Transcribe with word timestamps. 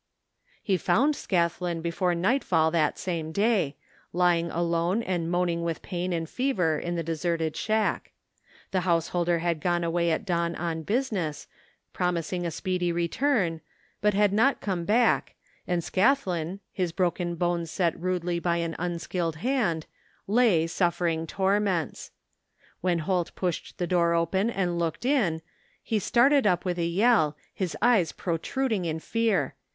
He 0.63 0.77
found 0.77 1.13
Scathlin 1.15 1.83
before 1.83 2.15
nightfall 2.15 2.71
that 2.71 2.97
same 2.97 3.31
day, 3.31 3.75
lying 4.11 4.49
alone 4.49 5.03
and 5.03 5.29
moaning 5.29 5.61
with 5.61 5.83
pain 5.83 6.11
and 6.11 6.27
fever 6.27 6.79
in 6.79 6.95
the 6.95 7.03
deserted 7.03 7.55
shack. 7.55 8.11
The 8.71 8.79
householder 8.79 9.37
had 9.37 9.61
gone 9.61 9.83
away 9.83 10.09
at 10.09 10.25
dawn 10.25 10.55
on 10.55 10.81
business, 10.81 11.45
promising 11.93 12.47
a 12.47 12.49
speedy 12.49 12.91
return, 12.91 13.61
but 14.01 14.15
had 14.15 14.31
133 14.31 14.81
THE 14.81 14.85
FINDING 14.91 15.77
OF 15.77 15.83
JASPER 15.83 15.97
HOLT 16.01 16.01
not 16.01 16.17
come 16.17 16.31
back, 16.33 16.33
and 16.47 16.55
ScathJin, 16.55 16.59
his 16.73 16.91
broken 16.91 17.35
bone 17.35 17.67
set 17.67 17.99
rudely 18.01 18.39
by 18.39 18.57
an 18.57 18.75
unskilled 18.79 19.35
hand, 19.35 19.85
lay 20.25 20.65
suffering 20.65 21.27
torments. 21.27 22.09
When 22.79 22.97
Holt 22.97 23.35
pushed 23.35 23.77
the 23.77 23.85
door 23.85 24.15
open 24.15 24.49
and 24.49 24.79
looked 24.79 25.05
in 25.05 25.43
he 25.83 25.99
started 25.99 26.47
up 26.47 26.65
with 26.65 26.79
a 26.79 26.85
yell, 26.87 27.37
his 27.53 27.77
eyes 27.83 28.11
protruding 28.11 28.85
in 28.85 28.97
fear. 28.99 29.53